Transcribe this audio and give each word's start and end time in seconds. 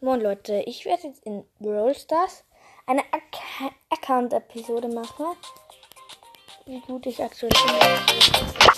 Moin 0.00 0.20
Leute, 0.20 0.62
ich 0.64 0.84
werde 0.84 1.08
jetzt 1.08 1.26
in 1.26 1.42
Brawl 1.58 1.92
Stars 1.92 2.44
eine 2.86 3.00
Ac 3.10 3.72
Account-Episode 3.90 4.86
machen. 4.86 5.26
Wie 6.66 6.78
gut 6.82 7.06
ich 7.06 7.20
aktuell 7.20 7.50
bin. 7.50 8.77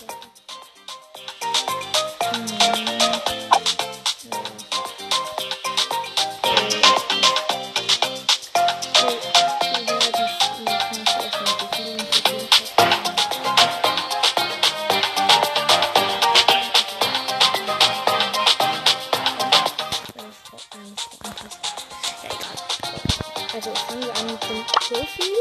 Wir 24.01 24.17
an 24.17 24.27
mit 24.29 24.43
dem 24.45 24.65
Profil. 24.65 25.37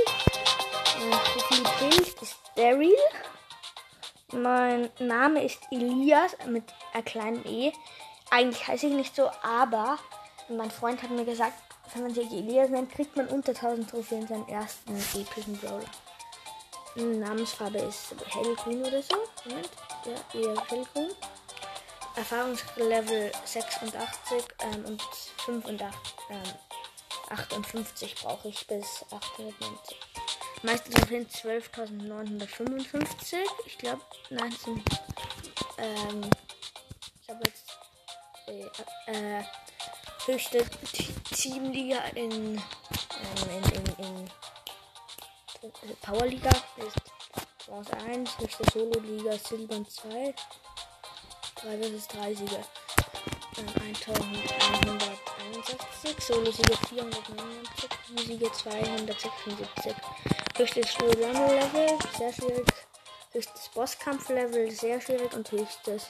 Mein 0.99 1.19
Profilbild 1.19 2.21
ist 2.21 2.35
Daryl. 2.55 2.93
Mein 4.33 4.89
Name 4.99 5.45
ist 5.45 5.59
Elias 5.71 6.35
mit 6.45 6.65
einem 6.93 7.05
kleinen 7.05 7.45
E. 7.45 7.71
Eigentlich 8.29 8.67
heiße 8.67 8.87
ich 8.87 8.93
nicht 8.93 9.15
so, 9.15 9.31
aber 9.43 9.97
mein 10.49 10.69
Freund 10.69 11.01
hat 11.01 11.09
mir 11.09 11.23
gesagt, 11.23 11.53
wenn 11.93 12.03
man 12.03 12.13
sich 12.13 12.29
Elias 12.33 12.69
nennt, 12.69 12.91
kriegt 12.91 13.15
man 13.15 13.27
unter 13.27 13.53
1000 13.53 13.89
Trophäen 13.89 14.27
seinen 14.27 14.49
ersten 14.49 14.93
epischen 15.15 15.57
Brawler. 15.57 15.85
Namensfarbe 16.95 17.77
ist 17.77 18.13
hellgrün 18.27 18.81
oder 18.81 19.01
so. 19.01 19.15
Moment. 19.45 19.69
Ja, 20.03 20.39
eher 20.39 20.67
hellgrün. 20.67 21.11
Erfahrungslevel 22.17 23.31
86 23.45 24.43
ähm, 24.59 24.85
und 24.85 25.01
5 25.45 25.65
und 25.65 25.81
8, 25.81 25.95
ähm, 26.31 26.43
58 27.29 28.15
brauche 28.15 28.49
ich 28.49 28.67
bis 28.67 29.05
890. 29.11 29.97
Meiste 30.63 30.89
Trophäen 30.91 31.25
12.955. 31.27 33.37
Ich 33.65 33.77
glaube, 33.77 34.01
nein, 34.29 34.51
sind, 34.51 34.83
ähm, 35.77 36.29
ich 37.21 37.29
habe 37.29 37.41
jetzt 37.45 37.77
äh, 38.47 38.65
äh, 39.11 39.43
höchste 40.25 40.65
Teamliga 41.31 41.99
in, 42.15 42.31
ähm, 42.31 42.59
in, 43.51 43.63
in, 44.05 44.29
in 45.61 45.71
Powerliga 46.01 46.51
ist 46.77 46.97
Bronze 47.65 47.95
1, 47.97 48.39
höchste 48.39 48.63
Solo-Liga 48.73 49.37
Silber 49.37 49.85
2. 49.87 50.33
3 51.61 51.77
vs 51.77 52.07
3 52.07 52.33
Siege. 52.33 52.63
Ähm, 53.57 53.67
1161, 55.39 56.21
Solo-Siege 56.21 56.77
499, 56.89 57.89
Siege 58.27 58.51
276. 58.51 59.95
Höchstes 60.57 60.93
Solo-Level, 60.93 61.97
sehr 62.17 62.33
schwierig. 62.33 62.67
Höchstes 63.31 63.69
Bosskampf-Level, 63.69 64.71
sehr 64.71 64.99
schwierig. 64.99 65.33
Und 65.33 65.49
höchstes 65.51 66.07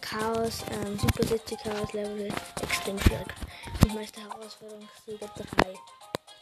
Chaos, 0.00 0.64
ähm, 0.70 0.98
Super 0.98 1.26
City 1.26 1.56
Chaos 1.56 1.92
Level, 1.92 2.28
extrem 2.62 2.98
schwierig. 3.00 3.28
Und 3.82 3.94
meiste 3.94 4.20
Herausforderung, 4.20 4.88
Siege 5.06 5.30
3. 5.62 5.74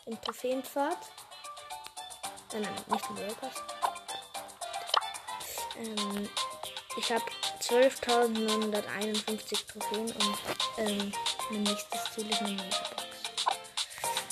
In 0.07 0.21
Trophäenfahrt. 0.21 0.99
Nein, 2.53 2.63
nein, 2.63 2.85
nicht 2.89 3.11
im 3.11 3.17
World 3.19 3.41
Pass. 3.41 3.63
Ähm, 5.79 6.29
ich 6.97 7.13
habe 7.13 7.25
12.951 7.69 9.67
Trophäen 9.67 10.07
und 10.07 10.39
ähm, 10.79 11.13
mein 11.51 11.63
nächstes 11.65 12.01
Ziel 12.15 12.31
ist 12.31 12.41
eine 12.41 12.51
Megabox. 12.51 13.07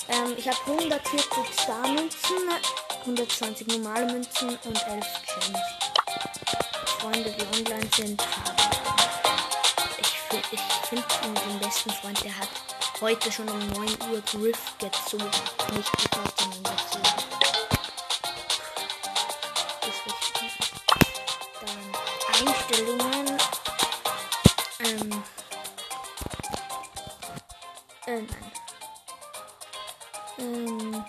Ähm, 0.07 0.35
ich 0.37 0.47
habe 0.47 0.57
140 0.65 1.27
Star-Münzen, 1.59 2.37
120 3.01 3.67
normale 3.67 4.05
Münzen 4.05 4.49
und 4.49 4.87
11 4.87 5.05
Gems. 5.25 5.59
Freunde, 6.99 7.35
die 7.37 7.57
online 7.57 7.89
sind. 7.97 8.23
Ich, 9.99 10.53
ich 10.53 10.61
finde 10.87 11.05
den 11.45 11.59
besten 11.59 11.89
Freund, 11.89 12.23
der 12.23 12.37
hat 12.37 12.49
heute 13.01 13.31
schon 13.31 13.49
um 13.49 13.67
9 13.67 13.79
Uhr 14.11 14.21
Griff 14.31 14.77
gezogen. 14.79 15.29
Nicht 15.75 15.91
gekauft, 15.91 16.39
sondern 16.39 16.63
gezogen. 16.63 17.44
Einstellungen. 22.65 23.27
Ähm. 24.79 25.23
Äh, 28.07 28.21
nein. 28.21 28.27
Ähm. 30.39 31.05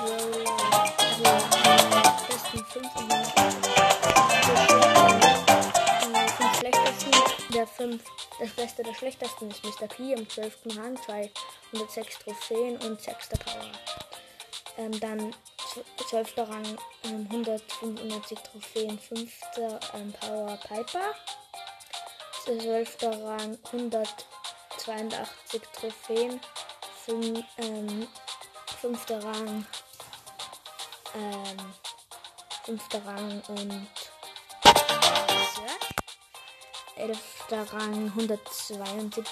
Also, 0.00 0.32
besten 2.28 2.64
5 2.64 2.96
und 2.96 3.08
den 6.38 6.54
schlechtesten. 6.54 7.12
Der 7.52 7.66
5. 7.66 8.02
Das 8.38 8.50
Beste 8.50 8.84
der 8.84 8.94
Schlechtesten 8.94 9.50
ist 9.50 9.64
Mr. 9.64 9.88
P 9.88 10.12
im 10.12 10.28
12. 10.28 10.58
Rang, 10.76 10.96
206 11.72 12.18
Trophäen 12.20 12.76
und 12.82 13.00
6. 13.00 13.30
Power. 13.30 13.72
Ähm, 14.76 15.00
dann 15.00 15.34
12. 16.08 16.38
Rang, 16.38 16.78
ähm, 17.04 17.26
195 17.30 18.38
Trophäen, 18.38 18.96
5. 18.96 19.32
Ähm, 19.94 20.12
Power 20.20 20.56
Piper. 20.68 21.14
12. 22.44 22.96
Rang, 23.02 23.58
182 23.72 25.62
Trophäen, 25.72 26.40
5. 27.06 27.44
Ähm, 27.58 28.06
5. 28.80 29.10
Rang, 29.10 29.66
ähm, 31.16 31.74
5. 32.64 32.82
Rang 33.04 33.42
und 33.48 33.88
11. 36.94 37.37
Rang 37.50 38.12
172 38.14 39.24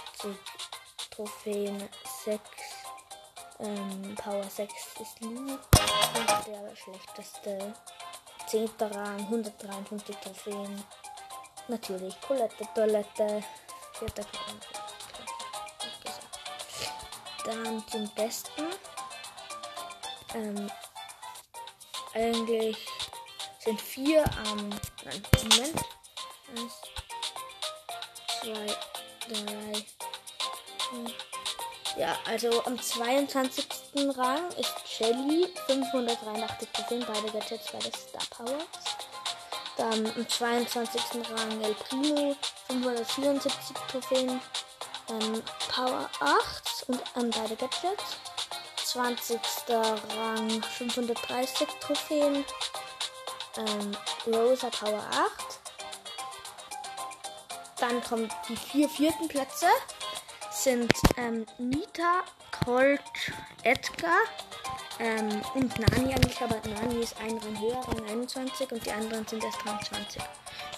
Trophäen 1.11 1.89
6 2.25 2.41
ähm, 3.59 4.15
Power 4.15 4.45
6 4.45 4.73
ist 5.01 5.21
Lu 5.21 5.59
der 6.47 6.77
schlechteste. 6.77 7.75
10. 8.47 8.71
Rang 8.81 9.19
153 9.19 10.17
Trophäen. 10.17 10.85
Natürlich 11.69 12.19
Colette 12.23 12.67
Toilette. 12.75 13.43
4. 13.99 14.09
Rang 14.17 14.61
dann 17.47 17.85
zum 17.89 18.09
besten. 18.15 18.65
Ähm, 20.35 20.71
eigentlich 22.15 22.77
sind 23.61 23.81
vier 23.81 24.25
am 24.47 24.59
ähm, 24.59 25.23
Moment 25.43 26.87
zwei, 28.47 28.67
drei. 29.29 29.85
Hm. 30.91 31.13
Ja, 31.97 32.17
also 32.27 32.63
am 32.65 32.81
22. 32.81 33.67
Rang 34.17 34.51
ist 34.53 34.75
Shelly 34.87 35.49
583 35.67 36.69
Trophäen, 36.73 37.05
beide 37.07 37.31
Gadgets, 37.33 37.73
beide 37.73 37.91
Star 37.97 38.23
Powers. 38.31 38.67
Dann 39.77 40.07
am 40.07 40.29
22. 40.29 41.03
Rang 41.31 41.63
El 41.63 41.75
Primo 41.75 42.37
574 42.69 43.77
Trophäen, 43.91 44.41
ähm, 45.11 45.43
Power 45.69 46.09
8 46.21 46.85
und 46.89 47.03
ähm, 47.17 47.31
beide 47.31 47.57
Gadgets. 47.57 48.17
20. 48.85 49.41
Rang 49.69 50.63
530 50.63 51.69
Trophäen, 51.81 52.45
ähm, 53.57 53.97
Rosa 54.27 54.71
Power 54.71 55.03
8. 55.11 55.56
Dann 57.89 58.03
kommen 58.03 58.29
die 58.49 58.57
vier 58.57 58.89
vierten 58.89 59.29
Plätze. 59.29 59.67
Sind 60.51 60.93
ähm, 61.17 61.47
Nita, 61.59 62.25
Colt, 62.65 63.01
Edgar 63.63 64.23
ähm, 64.99 65.41
und 65.55 65.79
Nani 65.79 66.13
eigentlich, 66.13 66.41
aber 66.41 66.57
Nani 66.69 67.03
ist 67.03 67.15
ein 67.21 67.39
Rang 67.39 67.61
höher, 67.61 67.81
Rang 67.87 68.09
21 68.09 68.73
und 68.73 68.85
die 68.85 68.91
anderen 68.91 69.25
sind 69.29 69.45
erst 69.45 69.65
Rang 69.65 69.79
20. 69.81 70.21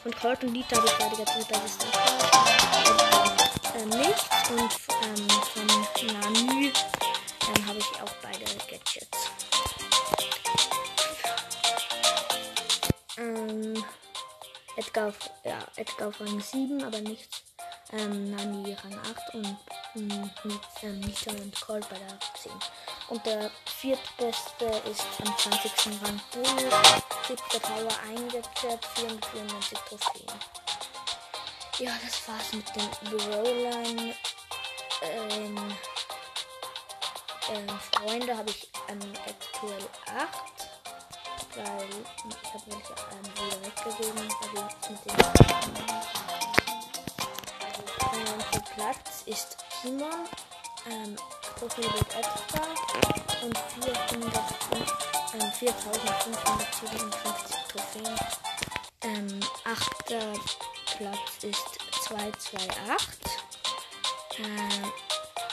Von 0.02 0.12
Colt 0.20 0.44
und 0.44 0.52
Nita 0.52 0.76
habe 0.76 0.86
ich 0.86 0.92
beide 0.98 1.16
jetzt 1.16 1.50
das 1.50 1.64
ist 1.64 1.86
ähm, 3.74 3.88
nicht 3.88 4.28
und 4.50 4.72
ähm, 5.04 5.28
von 5.54 6.06
Nani 6.06 6.66
ähm, 6.66 7.66
habe 7.68 7.78
ich 7.78 8.02
auch 8.02 8.12
beide 8.20 8.44
Gadgets. 8.68 9.30
Edgar, 14.98 15.14
ja, 15.44 15.58
Edgar 15.76 16.08
auf 16.08 16.20
Rang 16.20 16.40
7, 16.40 16.82
aber 16.82 17.00
nicht 17.00 17.44
ähm, 17.92 18.32
Nani 18.32 18.74
Rang 18.82 18.98
8 18.98 19.34
und 19.34 19.56
ähm, 19.94 20.30
ähm, 20.82 21.00
Nita 21.00 21.30
und 21.30 21.60
Colt 21.60 21.88
bei 21.88 21.98
der 21.98 22.18
10. 22.42 22.50
Und 23.08 23.24
der 23.24 23.48
viertbeste 23.64 24.64
ist 24.90 25.06
am 25.24 25.38
20. 25.38 26.02
Rang 26.02 26.20
Bull 26.32 26.70
siebter 27.28 27.60
Power 27.60 27.92
eingezerrt, 28.08 28.84
494 28.96 29.78
Trophäen. 29.88 30.38
Ja, 31.78 31.92
das 32.04 32.28
war's 32.28 32.52
mit 32.52 32.66
den 32.74 32.90
Brawlern. 33.08 34.14
Ähm, 35.02 35.76
ähm, 37.52 37.80
Freunde 37.92 38.36
habe 38.36 38.50
ich 38.50 38.68
ähm, 38.88 39.12
aktuell 39.24 39.88
8. 40.06 40.47
Weil 41.58 41.90
ich 41.90 42.54
habe 42.54 42.62
welche 42.66 42.94
ähm, 43.10 43.26
wieder 43.34 43.58
weggegeben. 43.66 44.22
Also 44.40 44.62
mit 44.88 45.00
dem 45.02 45.16
also, 48.52 48.60
Platz 48.74 49.22
ist 49.26 49.58
Timon. 49.82 50.20
Ähm, 50.88 51.16
Profilbild 51.58 52.06
extra 52.14 52.62
und 53.42 53.58
400, 53.58 54.42
ähm, 55.34 55.52
4557 55.52 57.56
Trophäen. 57.68 58.16
Ähm, 59.02 59.40
achter 59.64 60.32
Platz 60.96 61.42
ist 61.42 61.78
228. 62.06 63.18
Ähm, 64.38 64.92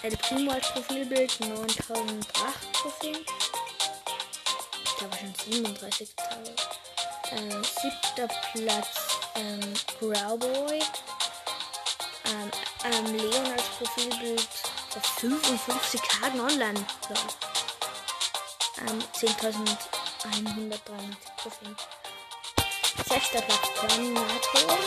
El 0.04 0.16
Primo 0.18 0.52
als 0.52 0.72
Profilbild 0.72 1.40
9008 1.40 2.74
Trophäen. 2.74 3.26
Ich 4.96 5.00
glaube 5.00 5.18
schon 5.18 5.34
37.000. 5.52 6.16
Ähm, 7.32 7.64
siebter 7.82 8.30
Platz 8.54 8.88
ähm, 9.36 9.74
Growboy. 10.00 10.80
Ähm, 12.26 12.52
ähm, 12.86 13.06
Leon 13.18 13.52
als 13.52 13.64
Profilbild 13.78 14.48
auf 14.96 15.06
55 15.20 16.00
Tagen 16.00 16.40
online. 16.40 16.86
So. 17.10 17.14
Ähm, 18.88 19.04
10.193 19.20 20.80
Trophäen. 21.42 21.76
Sechster 23.10 23.42
Platz 23.42 23.68
Terminator. 23.82 24.78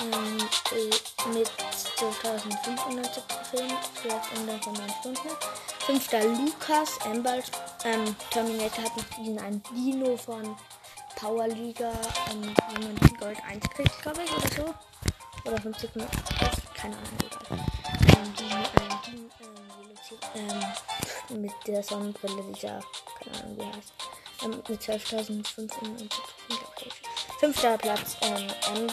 Ähm, 0.00 0.48
äh, 0.72 1.28
mit 1.28 1.50
12.500 2.00 3.26
Trophäen 3.28 3.76
für 3.92 4.38
online 4.38 4.62
von 4.62 4.72
9 4.72 4.88
Stunden. 5.00 5.28
Fünfter 5.80 6.24
Lukas 6.24 6.96
Embald. 7.04 7.50
Ähm, 7.84 8.16
Terminator 8.30 8.84
hat 8.84 8.96
noch 8.96 9.04
diesen 9.18 9.38
einen 9.38 9.62
Dino 9.64 10.16
von 10.16 10.56
Power 11.16 11.46
Liga, 11.48 11.92
ähm, 12.30 12.54
wo 12.68 12.80
man 12.80 12.96
die 12.96 13.14
Gold 13.16 13.36
1 13.46 13.68
kriegt, 13.68 14.00
glaube 14.00 14.22
ich, 14.24 14.32
oder 14.32 14.48
so. 14.48 14.74
Oder 15.50 15.60
50 15.60 15.90
keine 16.74 16.96
Ahnung, 16.96 17.18
egal. 17.20 17.66
Ähm, 18.16 18.34
die, 18.38 18.44
ähm, 18.80 18.90
die, 20.08 20.38
ähm, 20.38 20.62
ähm, 21.28 21.42
mit 21.42 21.52
der 21.66 21.82
Sonnenbrille, 21.82 22.42
dieser, 22.54 22.80
keine 23.22 23.44
Ahnung, 23.44 23.58
wie 23.58 23.66
heißt. 23.66 23.92
Ähm, 24.42 24.62
mit 24.66 24.80
12.500 24.80 26.08
Fünfter 27.40 27.76
Platz, 27.78 28.16
ähm, 28.20 28.46
ähm, 28.76 28.86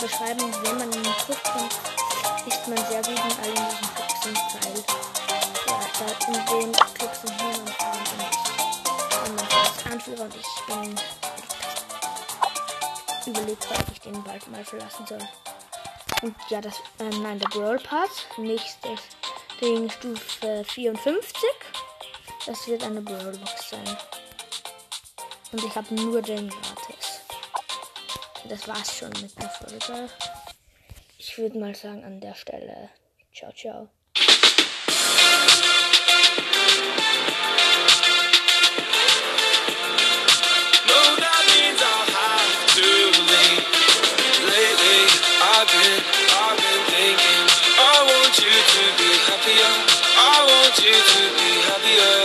Beschreibung, 0.00 0.52
wenn 0.62 0.78
man 0.78 0.92
in 0.92 1.02
den 1.02 1.12
Club 1.12 1.42
kommt, 1.44 1.74
ist 2.46 2.68
man 2.68 2.78
sehr 2.78 3.02
gut 3.02 3.08
in 3.08 3.44
allen 3.44 3.68
diesen 3.70 3.94
Clubs 3.94 4.22
sind 4.22 4.36
Teil. 4.36 4.84
Ja, 5.68 5.80
da 5.98 6.06
in 6.26 6.62
dem 6.62 6.72
Club 6.72 7.05
Anführer 10.06 10.24
und 10.24 10.34
ich 10.36 10.46
bin 13.24 13.34
überlegt, 13.34 13.66
ob 13.70 13.92
ich 13.92 14.00
den 14.00 14.22
bald 14.22 14.46
mal 14.48 14.64
verlassen 14.64 15.06
soll. 15.06 15.28
Und 16.22 16.36
ja, 16.48 16.60
das, 16.60 16.80
ähm, 17.00 17.22
nein, 17.22 17.38
der 17.38 17.48
Brawl 17.48 17.78
Pass. 17.78 18.26
Nächstes 18.36 19.00
Ding 19.60 19.90
Stufe 19.90 20.64
54. 20.64 21.48
Das 22.46 22.66
wird 22.68 22.84
eine 22.84 23.00
Brawlbox 23.00 23.70
sein. 23.70 23.96
Und 25.52 25.64
ich 25.64 25.74
habe 25.74 25.94
nur 25.94 26.22
den 26.22 26.48
gratis. 26.48 27.20
Das 28.48 28.68
war's 28.68 28.96
schon 28.96 29.10
mit 29.20 29.36
der 29.40 29.50
Folge. 29.50 30.08
Ich 31.18 31.36
würde 31.36 31.58
mal 31.58 31.74
sagen 31.74 32.04
an 32.04 32.20
der 32.20 32.34
Stelle. 32.34 32.90
Ciao, 33.34 33.52
ciao. 33.52 33.88
Want 50.76 50.86
you 50.86 50.92
to 50.92 51.22
be 51.36 51.50
happier 51.68 52.16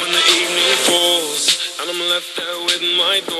When 0.00 0.12
the 0.12 0.24
evening 0.40 0.76
falls 0.84 1.44
And 1.80 1.90
I'm 1.90 2.00
left 2.10 2.36
there 2.36 2.60
with 2.64 2.82
my 2.82 3.20
door 3.26 3.36